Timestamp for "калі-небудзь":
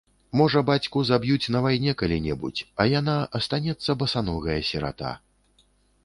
2.01-2.63